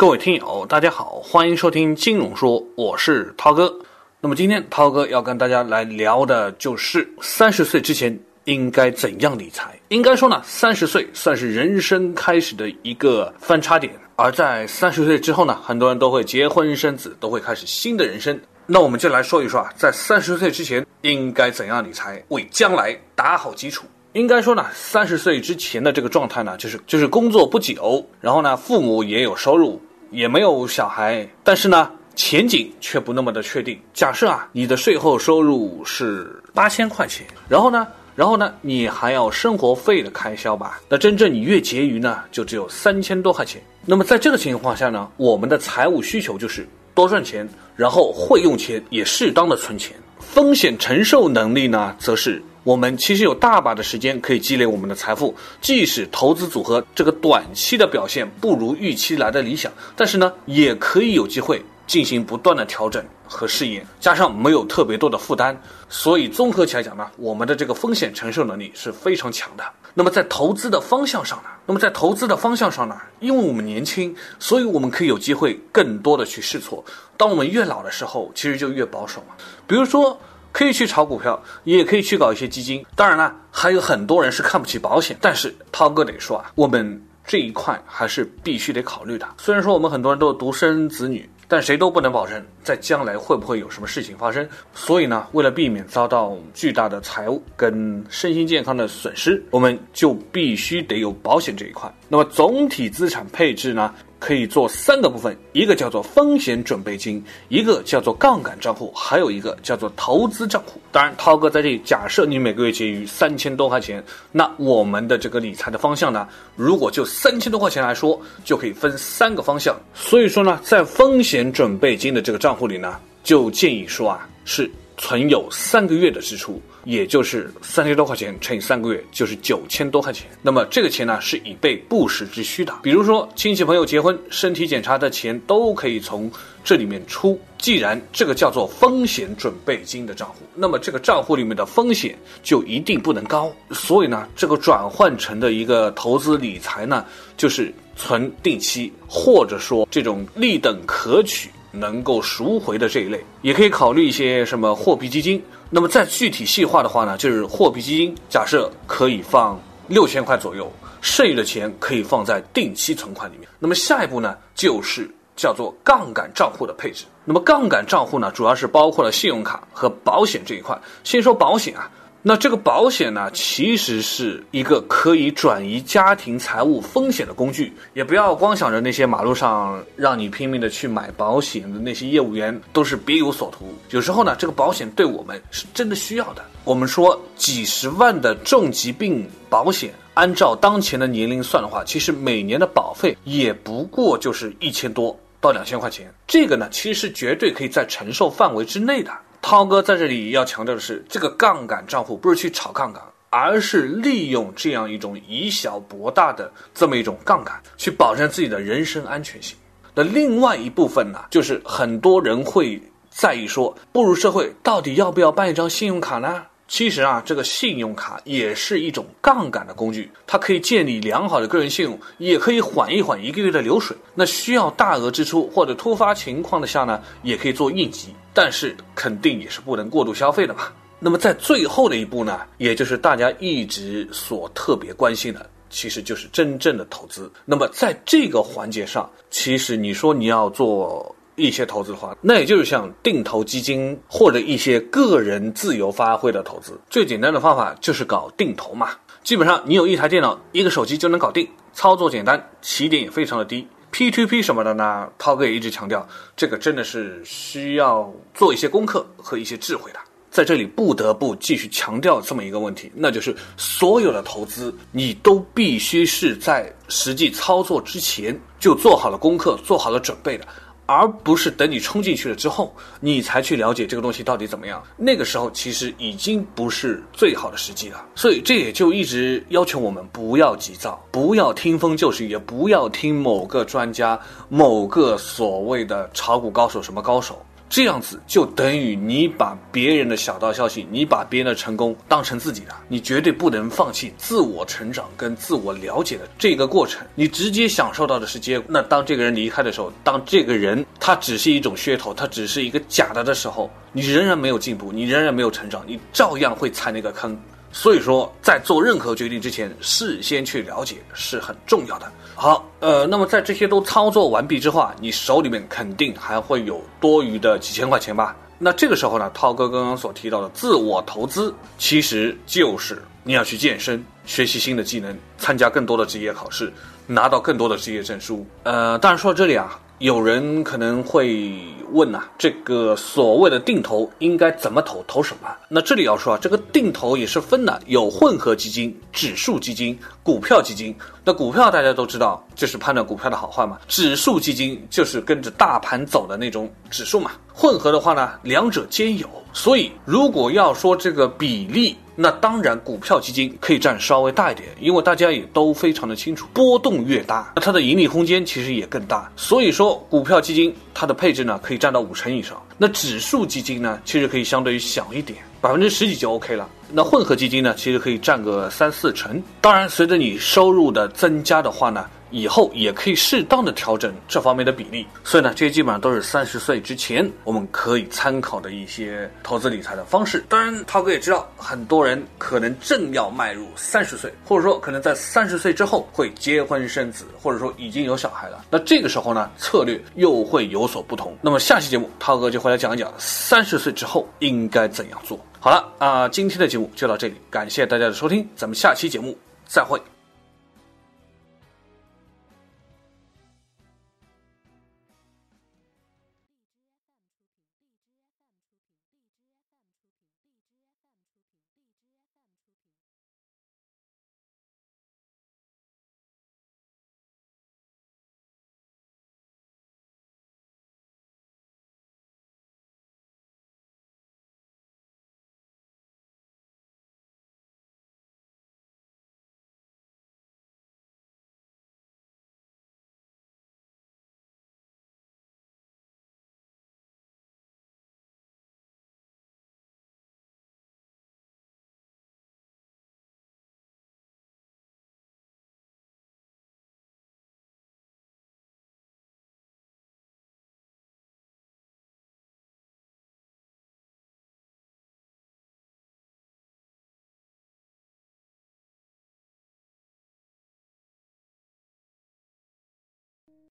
[0.00, 3.70] 各位听友，大家好，欢迎收听金融说，我是涛哥。
[4.18, 9.78] 那么今天涛哥要跟大家来聊的就是三十岁之前应该怎样理财。
[9.88, 18.40] 应该说呢，三十岁算是人生开始的一个分叉点，而在三十岁之后呢，很多人都会结婚生子，都会开始新的人生。
[18.64, 23.84] 那我们就来说一说啊，在三十岁之前应该怎样理财，为将来打好基础。
[24.14, 29.78] 应该说呢，三十岁之前的这个状态呢，就是就是工作不久，然后呢，父母也有收入。
[30.10, 33.78] 也没有小孩，但是呢，前景却不那么的确定。
[33.94, 40.80] 假设啊，你的税后收入是八千块钱，然后呢，然后呢，你还要生活费的开销吧？
[40.88, 43.62] 那真正你月结余呢，就只有三千多块钱。
[43.86, 49.96] 那么在这个情况下呢，我们的财务需求就是多赚钱，然后会用钱也适当的存钱。
[50.18, 52.42] 风险承受能力呢，则是。
[52.62, 65.58] 我们其实有大把的时间可以积累我们的财富，即使投资组合这个短期的表现不如预期来的理想，但是呢，也可以有机会进行不断的调整和试验，加上没有特别多的负担，
[65.88, 69.64] 所以综合起来讲呢，我们的这个风险承受能力是非常强的。
[69.94, 76.84] 那么在投资的方向上呢，那么在投资的方向上呢，因为我们年轻，所以我们可以有机会更多的去试错。
[77.16, 79.34] 当我们越老的时候，其实就越保守嘛。
[79.66, 80.20] 比如说。
[80.52, 82.84] 可以去炒股票，也可以去搞一些基金。
[82.94, 85.16] 当然了，还有很多人是看不起保险。
[85.20, 89.26] 但是涛哥得说啊，我们这一块还是必须得考虑的。
[89.38, 94.48] 虽然说我们很多人都是独生子女，但谁都不能保证在将来会不会有什么事情发生。
[94.74, 101.92] 所以呢，为了避免遭到巨大的财务跟身心健康的损失，我们就必须得有保险这一块。
[102.08, 103.94] 那么总体资产配置呢？
[104.20, 110.78] 可以做三个部分，一个叫做风险准备金，一个叫做杠杆账户，还有一个叫做投资账户。
[110.92, 119.74] 当然，涛哥在这里假设你每个月结余三千多块钱，那我们的这个理财的方向呢，如果就三千多块钱来说，就可以分三个方向。
[119.94, 126.62] 所以说呢，在风险准备金的这个账户里呢，就建议说啊，是存有三个月的支出。
[126.84, 130.26] 也就是三千多块钱乘以三个月，就是九千多块钱。
[130.40, 132.74] 那么这个钱呢，是以备不时之需的。
[132.82, 136.32] 比如说亲戚朋友结婚、身体检查的钱，都可以从
[136.64, 137.38] 这里面出。
[137.58, 143.52] 既然这个叫做风险准备金的账户，那么这个账户里面的风险就一定不能高。
[143.72, 147.04] 所以呢，这个转换成的一个投资理财呢，
[147.36, 151.50] 就是存定期，或者说这种利等可取。
[151.70, 155.42] 能够赎回的这一类，也可以考虑一些什么货币基金。
[155.70, 160.70] 那么再具体细化的话呢，就是货币基金，假设可以放六千块左右，
[161.00, 163.48] 剩余的钱可以放在定期存款里面。
[163.58, 167.04] 那么下一步呢，就是叫做杠杆账户的配置。
[167.24, 170.76] 那么杠杆账户呢，主要是包括了信用卡和保险这一块。
[171.04, 171.90] 先说保险啊。
[172.22, 177.72] 那这个保险呢，其实是一个可以转移家庭财务风险的工具。
[177.94, 183.74] 也不要光想着那些马路上让你拼命的去买保险的那些业务员都是别有所图。
[183.88, 186.44] 有时候呢，这个保险对我们是真的需要的。
[186.64, 196.12] 我们说几十万的重疾病保险，按照当前的年龄算的话，其实每年的保费也不过就是一千多到两千块钱。
[196.26, 199.10] 这个呢，其实是绝对可以在承受范围之内的。
[199.42, 209.56] 涛哥在这里要强调的是，这个杠杆账户不是去炒杠杆，而是利用这样一种以小博大的这么一种杠杆，去保证自己的人身安全性。
[209.94, 216.44] 那另外一部分呢，就是很多人会在意说，步入社会到底要不要办一张信用卡呢？
[216.70, 223.96] 其实啊，这个信用卡也是一种杠杆的工具，它可以建立良好的个人信用，也可以缓一缓一个月的流水。
[224.14, 230.68] 那需要大额支出或者突发情况的下呢，也可以做应急，但是肯定也是不能过度消费的嘛。
[231.00, 237.28] 那么在最后的一步呢，也就是大家一直所特别关心的，其实就是真正的投资。
[237.44, 241.12] 那么在这个环节上，其实你说你要做。
[241.36, 246.78] 一些投资的话，那也就是像定投基金或者一些个人自由发挥的投资。
[246.88, 248.90] 最简单的方法就是搞定投嘛，
[249.22, 253.66] 基本上你有一台电脑、一个手机就能搞定，操作简单，起点也非常的低。
[253.92, 255.08] P2P 什么的呢？
[255.18, 256.06] 涛哥也一直强调，
[256.36, 259.98] 这个真的是需要做一些功课和一些智慧的。
[260.30, 270.46] 在这里不得不继续强调这么一个问题，那就是所有的投资你都必须是在实际操作之前就做好了功课、做好了准备的。
[270.90, 274.82] 而不是等你冲进去了之后，你才去了解这个东西到底怎么样。
[274.96, 278.04] 那个时候其实已经不是最好的时机了。
[278.16, 287.40] 所以这也就一直要求我们不要急躁，不要听风就是雨，也不要听某个专家、某个所谓的炒股高手什么高手。
[287.70, 297.06] 这样子就等于你把别人的小道消息，你把别人的成功当成自己的，你绝对不能放弃自我成长跟自我了解的这个过程。
[297.14, 298.66] 你直接享受到的是结果。
[298.68, 307.38] 那当这个人离开的时候，当这个人他只是一种噱头，他只是一个假的的时候，你仍然没有进步，你仍然没有成长，你照样会踩那个坑。
[307.72, 312.10] 所以说，在做任何决定之前，事先去了解是很重要的。
[312.34, 318.36] 好，呃，那么在这些都操作完毕之后啊，你手里面肯定还会有多余的几千块钱吧？
[318.58, 326.72] 那这个时候呢，涛哥刚刚所提到的自我投资，其实就是你要去健身，学习新的技能，参加更多的职业考试，
[327.06, 328.46] 拿到更多的职业证书。
[328.64, 329.78] 呃，当然说到这里啊。
[330.00, 331.60] 有人可能会
[331.92, 335.04] 问呐，这个所谓的定投应该怎么投？
[335.06, 335.48] 投什么？
[335.68, 340.94] 那这里要说啊，这个定投也是分的，有混合基金、指数基金、股票基金。
[341.24, 343.78] 那股票大家都知道，就是判断股票的好坏嘛。
[343.88, 347.32] 指数基金就是跟着大盘走的那种指数嘛。
[347.52, 349.28] 混合的话呢，两者兼有。
[349.52, 359.32] 所以如果要说这个比例，那当然，股票基金可以占稍微大一点，因为大家也都非常的清楚，波动越大，那它的盈利空间其实也更大。
[359.36, 362.60] 所以说，股票基金它的配置呢，可以占到五成以上。
[362.76, 366.68] 那指数基金呢，其实可以相对于小一点，百分之十几就 OK 了。
[366.92, 369.42] 那混合基金呢，其实可以占个三四成。
[369.62, 372.04] 当然，随着你收入的增加的话呢。
[372.30, 380.44] 以后也可以适当的调整这方面的比例，所以呢，这些基本上都是三十岁之前我们可以参考的一些投资理财的方式。
[380.48, 388.64] 当然，涛哥也知道，很多人可能正要迈入三十岁，或者说可能在三十岁之后会结婚生子，或者说已经有小孩了。
[388.70, 391.36] 那这个时候呢，策略又会有所不同。
[391.40, 395.38] 那么下期节目，涛哥就会来讲一讲三十岁之后应该怎样做。
[395.58, 399.36] 好了啊，今天的节目就到这里，感谢大家的收听，咱们下期节目
[399.66, 400.00] 再会。